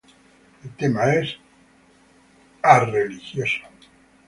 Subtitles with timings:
[0.63, 1.37] El tema es
[2.63, 3.61] religioso.